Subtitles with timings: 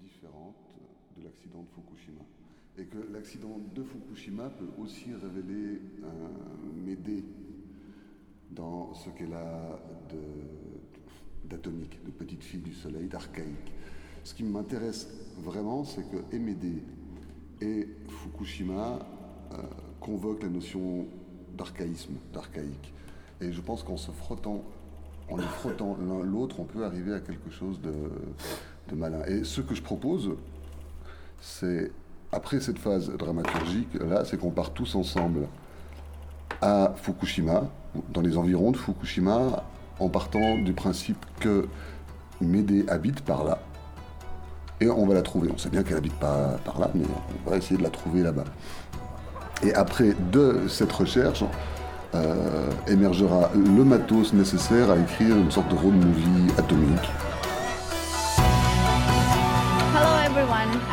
[0.00, 0.54] différente
[1.16, 2.20] de l'accident de Fukushima.
[2.78, 6.54] Et que l'accident de Fukushima peut aussi révéler un
[8.50, 9.80] dans ce qu'elle a
[11.44, 13.72] d'atomique, de, petite fille du soleil, d'archaïque.
[14.22, 15.08] Ce qui m'intéresse
[15.38, 16.82] vraiment, c'est que Emédée
[17.60, 18.98] et Fukushima
[19.52, 19.62] euh,
[20.00, 21.06] convoquent la notion
[21.56, 22.92] d'archaïsme, d'archaïque.
[23.40, 24.64] Et je pense qu'en se frottant,
[25.28, 27.92] en les frottant l'un l'autre, on peut arriver à quelque chose de,
[29.26, 30.30] Et ce que je propose,
[31.40, 31.90] c'est,
[32.32, 35.48] après cette phase dramaturgique, là, c'est qu'on part tous ensemble
[36.60, 37.64] à Fukushima,
[38.12, 39.64] dans les environs de Fukushima,
[39.98, 41.66] en partant du principe que
[42.40, 43.58] Médée habite par là.
[44.80, 45.50] Et on va la trouver.
[45.54, 47.04] On sait bien qu'elle habite pas par là, mais
[47.46, 48.44] on va essayer de la trouver là-bas.
[49.62, 51.44] Et après de cette recherche,
[52.14, 57.10] euh, émergera le matos nécessaire à écrire une sorte de road movie atomique.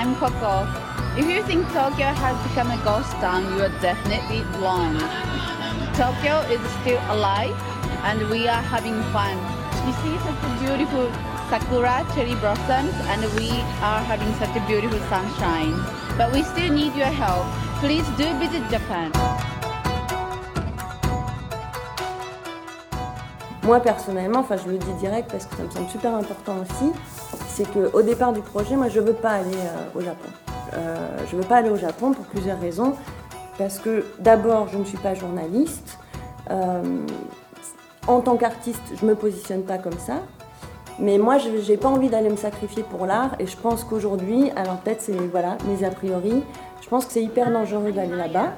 [0.01, 0.65] I'm Coco.
[1.15, 4.97] If you think Tokyo has become a ghost town, you are definitely wrong.
[5.93, 7.53] Tokyo is still alive
[8.09, 9.37] and we are having fun.
[9.85, 11.05] We see such beautiful
[11.53, 13.51] sakura cherry blossoms and we
[13.85, 15.77] are having such a beautiful sunshine.
[16.17, 17.45] But we still need your help.
[17.77, 19.11] Please do visit Japan.
[23.61, 26.91] Moi personnellement, enfin je le dis direct parce que ça me semble super important aussi,
[27.53, 30.29] c'est qu'au départ du projet, moi je veux pas aller euh, au Japon.
[30.73, 32.93] Euh, je veux pas aller au Japon pour plusieurs raisons.
[33.57, 35.97] Parce que d'abord, je ne suis pas journaliste.
[36.49, 36.81] Euh,
[38.07, 40.15] en tant qu'artiste, je me positionne pas comme ça.
[40.99, 43.35] Mais moi, je n'ai pas envie d'aller me sacrifier pour l'art.
[43.39, 46.43] Et je pense qu'aujourd'hui, alors peut-être c'est voilà, mes a priori,
[46.81, 48.53] je pense que c'est hyper dangereux d'aller là-bas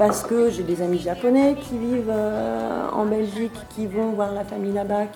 [0.00, 4.44] parce que j'ai des amis japonais qui vivent euh, en Belgique, qui vont voir la
[4.44, 5.08] famille là-bas,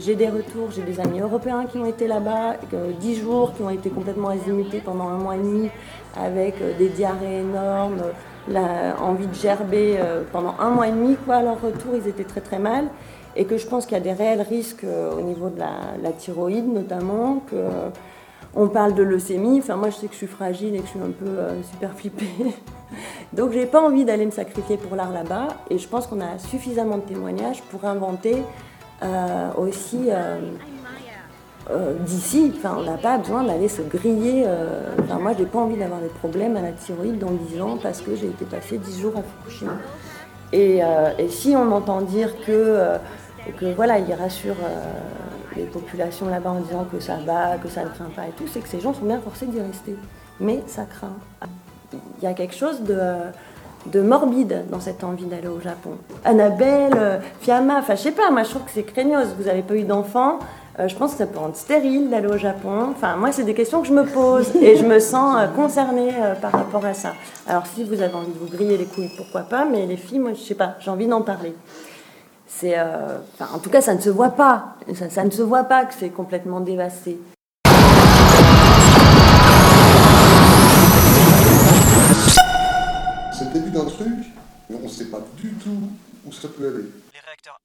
[0.00, 3.62] J'ai des retours, j'ai des amis européens qui ont été là-bas, euh, dix jours, qui
[3.62, 5.70] ont été complètement azimutés pendant un mois et demi,
[6.16, 8.02] avec euh, des diarrhées énormes,
[8.48, 10.00] la envie de gerber
[10.32, 11.16] pendant un mois et demi.
[11.28, 12.86] À leur retour, ils étaient très très mal.
[13.36, 16.66] Et que je pense qu'il y a des réels risques au niveau de la, thyroïde
[16.66, 17.44] notamment,
[18.54, 19.58] on parle de leucémie.
[19.58, 21.62] Enfin, moi, je sais que je suis fragile et que je suis un peu euh,
[21.70, 22.26] super flippée.
[23.32, 25.48] Donc, j'ai pas envie d'aller me sacrifier pour l'art là-bas.
[25.70, 28.42] Et je pense qu'on a suffisamment de témoignages pour inventer
[29.02, 32.52] euh, aussi euh, d'ici.
[32.64, 34.44] On n'a pas besoin d'aller se griller.
[35.00, 38.00] Enfin, moi, j'ai pas envie d'avoir des problèmes à la thyroïde dans 10 ans parce
[38.00, 39.74] que j'ai été passé 10 jours à Fukushima.
[40.52, 40.80] Et,
[41.18, 42.96] et si on entend dire que,
[43.56, 44.56] que voilà, il rassure
[45.60, 48.44] les populations là-bas en disant que ça va, que ça ne craint pas et tout,
[48.52, 49.94] c'est que ces gens sont bien forcés d'y rester.
[50.40, 51.16] Mais ça craint.
[51.92, 53.00] Il y a quelque chose de,
[53.86, 55.90] de morbide dans cette envie d'aller au Japon.
[56.24, 59.26] Annabelle, euh, Fiamma, enfin je sais pas, moi je trouve que c'est craignos.
[59.38, 60.38] Vous n'avez pas eu d'enfant,
[60.78, 62.88] euh, je pense que ça peut rendre stérile d'aller au Japon.
[62.90, 66.10] Enfin, moi, c'est des questions que je me pose et je me sens euh, concernée
[66.40, 67.14] par rapport à ça.
[67.46, 70.20] Alors, si vous avez envie de vous griller les couilles, pourquoi pas, mais les filles,
[70.20, 71.54] moi, je sais pas, j'ai envie d'en parler.
[72.52, 74.74] C'est, euh, en tout cas, ça ne se voit pas.
[75.10, 77.18] Ça, ne se voit pas que c'est complètement dévasté.
[83.32, 84.08] C'est le début d'un truc,
[84.68, 85.70] mais on ne sait pas du tout
[86.26, 86.84] où ça peut aller.
[87.14, 87.58] Les réacteurs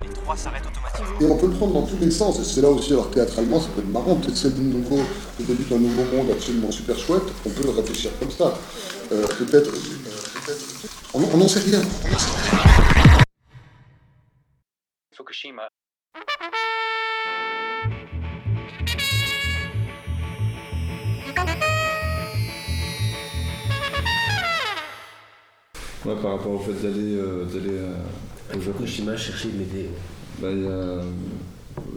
[0.00, 1.20] 1, 2 et 3 s'arrêtent automatiquement.
[1.20, 3.60] Et on peut le prendre dans tous les sens, et c'est là aussi, alors théâtralement,
[3.60, 4.14] ça peut être marrant.
[4.14, 5.00] Peut-être c'est le, nouveau,
[5.40, 8.54] le début d'un nouveau monde absolument super chouette, on peut le réfléchir comme ça.
[9.12, 9.72] Euh, peut-être.
[9.74, 10.54] Euh,
[11.12, 11.82] on n'en sait rien.
[15.14, 15.68] Fukushima.
[26.04, 29.64] Ouais, par rapport au fait d'aller euh, d'aller euh, au Fukushima chercher de.
[30.40, 31.00] Bah, y a,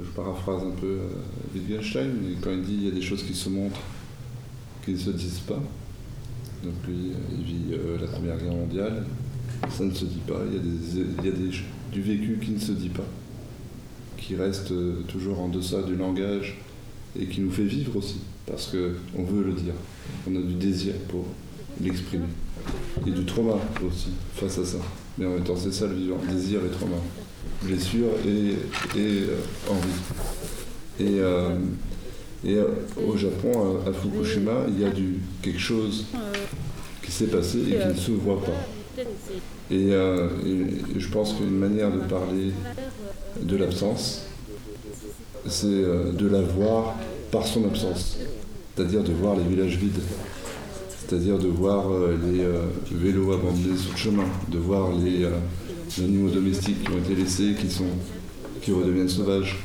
[0.03, 1.09] je paraphrase un peu euh,
[1.53, 3.81] Wittgenstein, mais quand il dit il y a des choses qui se montrent,
[4.83, 5.61] qui ne se disent pas.
[6.63, 9.05] Donc lui, il vit la Première Guerre mondiale,
[9.69, 10.41] ça ne se dit pas.
[10.47, 11.51] Il y a, des, il y a des,
[11.95, 13.05] du vécu qui ne se dit pas,
[14.17, 16.57] qui reste euh, toujours en deçà du langage
[17.17, 19.73] et qui nous fait vivre aussi, parce qu'on veut le dire.
[20.29, 21.25] On a du désir pour
[21.81, 22.25] l'exprimer.
[23.07, 23.55] Et du trauma
[23.87, 24.79] aussi face à ça.
[25.17, 26.97] Mais en même temps, c'est ça le vivant, désir et trauma.
[27.63, 28.55] Blessure et,
[28.97, 29.37] euh,
[29.69, 30.99] envie.
[30.99, 31.57] Et, euh,
[32.45, 32.57] et
[33.07, 36.07] au Japon, à, Fukushima, il y a du, quelque chose
[37.01, 38.74] qui s'est passé et qui ne se voit pas.
[39.71, 42.51] Euh, et, je pense qu'une manière de parler
[43.41, 44.23] de l'absence,
[45.47, 46.95] c'est euh, de la voir
[47.31, 48.17] par son absence,
[48.75, 49.99] c'est-à-dire de voir les villages vides,
[50.99, 52.17] c'est-à-dire de voir euh,
[52.91, 55.27] les vélos abandonnés sur le chemin, de voir les,
[56.03, 57.85] animaux domestiques qui ont été laissés, qui, sont,
[58.61, 59.57] qui redeviennent sauvages.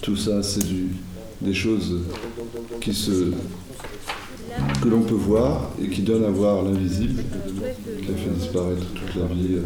[0.00, 0.64] Tout ça, c'est
[1.40, 2.00] des choses
[4.82, 7.22] que l'on peut voir et qui donnent à voir l'invisible,
[7.74, 9.62] qui a fait disparaître toute la vie euh,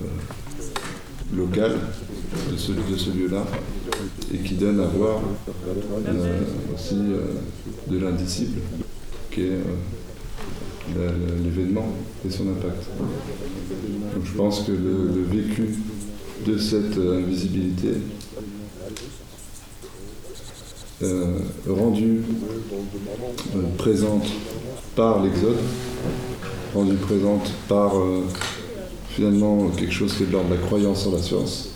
[0.00, 1.78] euh, locale
[2.50, 2.72] de ce,
[3.10, 3.44] lieu-là,
[4.32, 5.20] et qui donne à voir
[6.06, 6.40] euh,
[6.74, 6.96] aussi
[7.88, 8.60] de l'indicible,
[9.30, 9.58] qui est
[11.44, 11.88] l'événement
[12.26, 12.88] et son impact.
[14.14, 15.76] Donc je pense que le, vécu
[16.46, 17.94] de cette invisibilité
[21.68, 22.20] rendue
[23.78, 24.26] présente
[24.94, 25.56] par l'Exode,
[26.74, 28.22] rendue présente par euh,
[29.10, 31.70] finalement quelque chose qui est de l'ordre de la croyance en la science,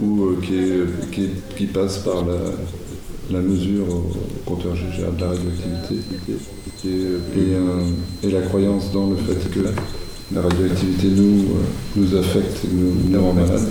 [0.00, 2.24] ou qui, qui, passe par
[3.30, 5.96] la, mesure au compteur GGA de la radioactivité,
[6.86, 9.60] et, et, la croyance dans le fait que
[10.32, 11.46] la radioactivité nous,
[11.96, 13.68] nous affecte nous, nous rend malades.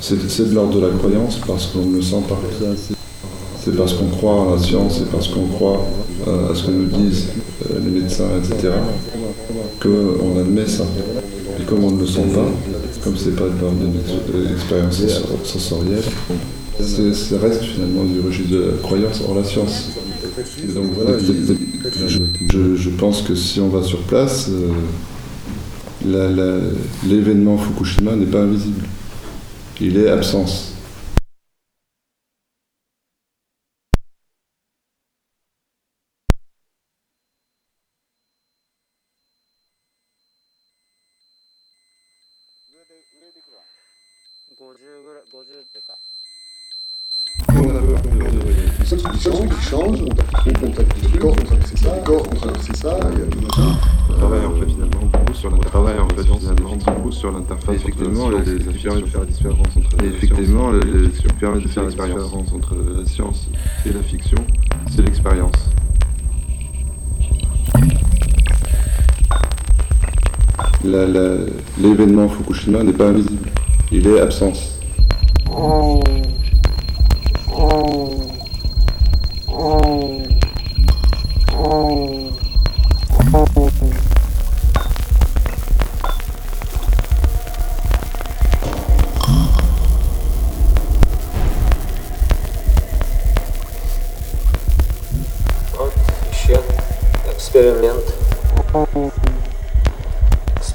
[0.00, 2.38] C'est de l'ordre de la croyance parce qu'on le sent pas
[3.60, 5.84] c'est parce qu'on croit à la science, c'est parce qu'on croit
[6.26, 7.26] à ce que nous disent
[7.70, 8.72] euh, les médecins, etc.,
[9.80, 10.84] qu'on admet ça.
[11.60, 12.50] Et comme on ne le sent pas,
[13.02, 15.02] comme c'est pas une expérience
[15.44, 16.04] sensorielle,
[16.80, 19.90] ça reste finalement du registre de la croyance en la science.
[20.62, 24.50] Et donc voilà, je, pense que si on va sur place,
[26.06, 26.70] euh,
[27.06, 28.84] l'événement Fukushima n'est pas invisible.
[29.80, 30.67] Il est absence.
[57.74, 58.38] Effectivement, les,
[58.82, 60.72] permet de faire la différence entre effectivement,
[61.38, 63.48] permet de faire la différence entre la science
[63.86, 64.38] et la fiction,
[64.90, 65.70] c'est l'expérience.
[71.80, 73.50] L'événement Fukushima n'est pas invisible,
[73.92, 74.78] il est absence.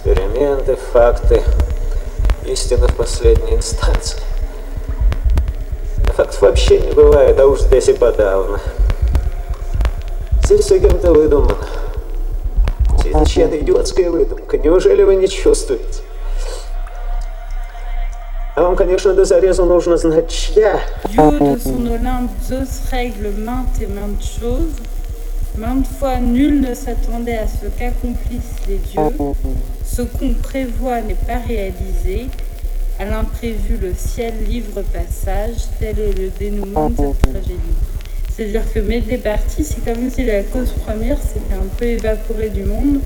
[0.06, 0.76] Oh.
[0.92, 1.42] факты,
[2.46, 4.20] истина в последней инстанции.
[6.16, 8.60] Фактов вообще не бывает, а уж здесь и подавно.
[10.44, 11.58] Здесь все кем-то выдумано.
[13.06, 14.58] Это чья-то идиотская выдумка.
[14.58, 16.02] Неужели вы не чувствуете?
[18.56, 20.80] А вам, конечно, до зарезу нужно знать, чья.
[25.58, 29.02] Maintes fois, nul ne s'attendait à ce qu'accomplissent les dieux.
[29.86, 32.28] Ce qu'on prévoit n'est pas réalisé.
[33.00, 35.56] À l'imprévu, le ciel livre passage.
[35.80, 37.60] Tel est le dénouement de cette tragédie.
[38.36, 42.64] C'est-à-dire que Médée partie, c'est comme si la cause première s'était un peu évaporée du
[42.64, 43.00] monde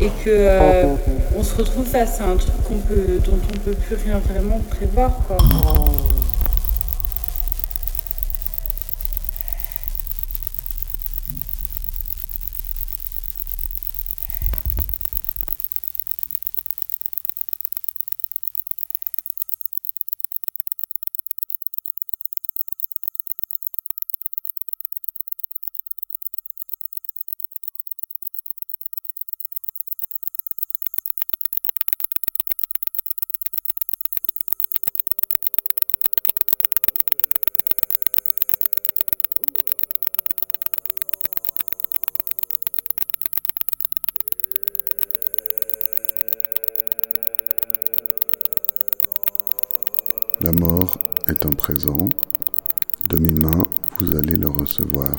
[0.00, 0.94] et que euh,
[1.36, 2.54] on se retrouve face à un truc
[3.24, 5.18] dont on peut plus rien vraiment prévoir.
[50.40, 52.08] La mort est un présent.
[53.08, 53.66] De mes mains,
[53.98, 55.10] vous allez le recevoir.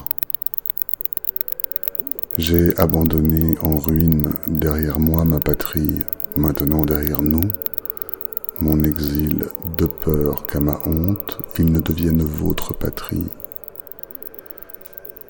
[2.38, 6.00] J'ai abandonné en ruine derrière moi ma patrie,
[6.38, 7.50] maintenant derrière nous.
[8.62, 9.48] Mon exil
[9.78, 13.28] de peur qu'à ma honte, il ne devienne votre patrie.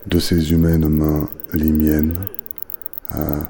[0.05, 2.15] De ces humaines mains, les miennes,
[3.09, 3.49] ah,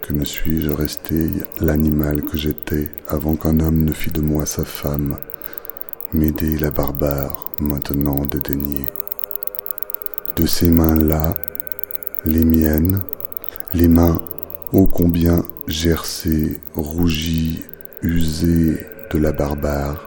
[0.00, 1.28] que ne suis-je resté
[1.60, 5.18] l'animal que j'étais avant qu'un homme ne fît de moi sa femme?
[6.16, 8.86] M'aider la barbare maintenant dédaignée.
[10.36, 11.34] De ces mains-là,
[12.24, 13.02] les miennes,
[13.74, 14.20] les mains
[14.72, 17.62] ô combien gercées, rougies,
[18.02, 18.78] usées
[19.12, 20.06] de la barbare,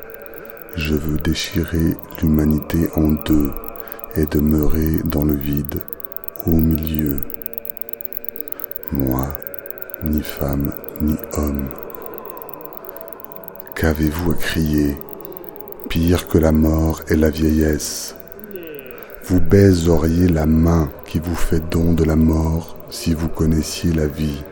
[0.75, 3.51] je veux déchirer l'humanité en deux
[4.15, 5.79] et demeurer dans le vide,
[6.47, 7.19] au milieu.
[8.91, 9.27] Moi,
[10.03, 11.67] ni femme, ni homme.
[13.75, 14.97] Qu'avez-vous à crier?
[15.89, 18.15] Pire que la mort et la vieillesse.
[19.23, 24.05] Vous baiseriez la main qui vous fait don de la mort si vous connaissiez la
[24.05, 24.43] vie.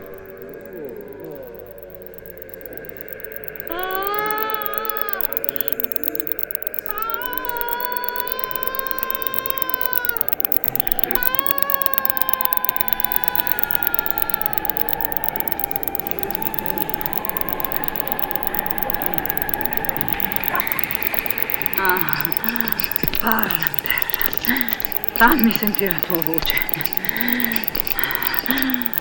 [23.28, 25.16] Parlami, terra.
[25.16, 26.54] Fammi sentire la tua voce.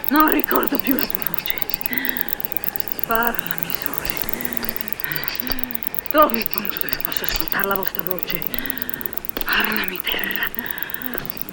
[0.09, 1.55] Non ricordo più la tua voce.
[3.05, 4.09] Parlami, sole.
[6.11, 8.43] Dove il punto dove posso ascoltare la vostra voce?
[9.45, 10.49] Parlami, terra.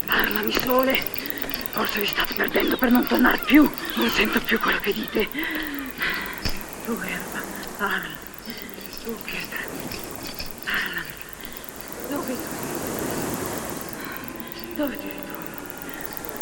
[0.07, 1.07] Parlami, sole.
[1.71, 3.71] Forse vi state perdendo per non tornare più.
[3.95, 5.29] Non sento più quello che dite.
[6.85, 7.41] Tu, erba,
[7.77, 8.24] parla.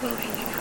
[0.03, 0.52] William.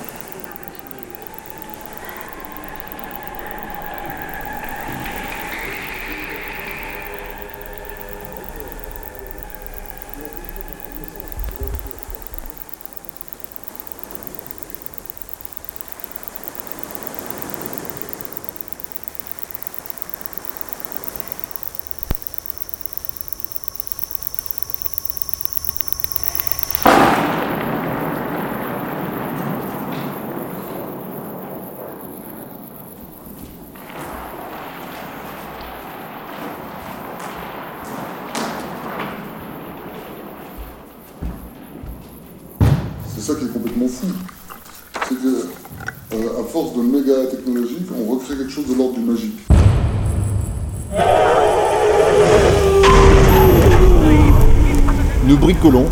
[55.51, 55.87] Bricolons,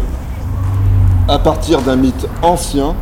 [1.27, 2.95] à partir d'un mythe ancien,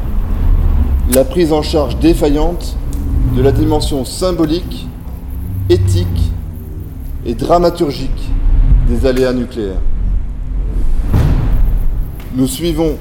[1.14, 2.76] la prise en charge défaillante
[3.36, 4.88] de la dimension symbolique,
[5.70, 6.32] éthique
[7.28, 8.30] et dramaturgique
[8.90, 9.82] des aléas nucléaires.
[12.36, 12.96] Nous suivons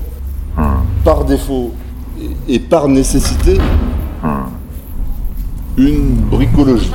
[1.02, 1.72] par défaut
[2.20, 3.58] et- et par nécessité
[5.78, 6.92] une bricologie.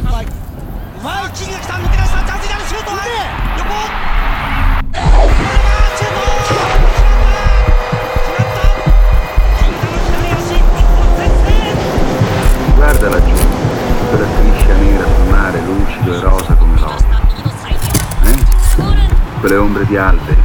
[19.42, 20.40] Quelle ombre di alberi,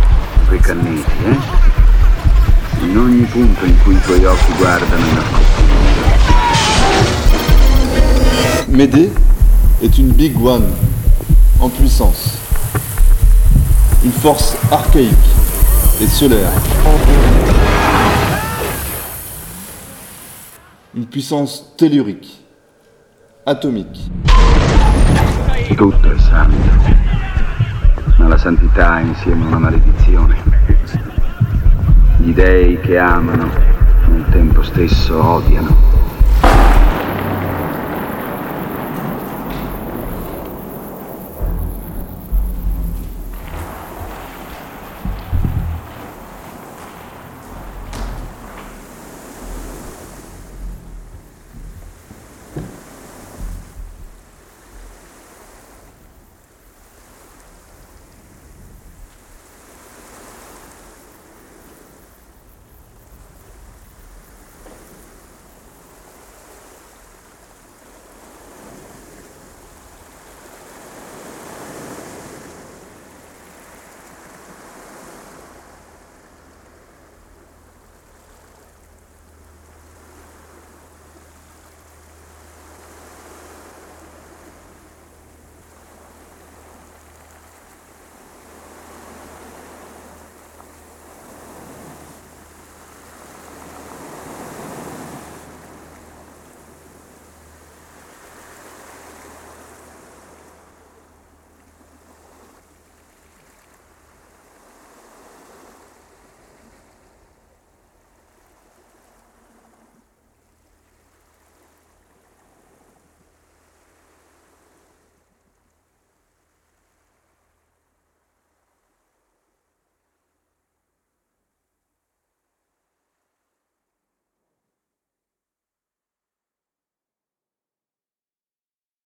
[0.46, 1.36] quei canneti, eh?
[2.82, 5.22] In ogni punto in cui i tuoi occhi guardano in
[8.68, 9.12] Médée
[9.82, 10.72] est une Big One
[11.60, 12.38] en puissance.
[14.02, 15.12] Une force archaïque
[16.00, 16.50] et solaire.
[20.94, 22.28] Une puissance tellurique,
[23.44, 24.08] atomique.
[25.76, 26.18] Tutto è
[28.16, 30.36] ma la santità è insieme una maledizione.
[32.18, 33.48] Gli dei che amano,
[34.08, 35.95] nel tempo stesso odiano.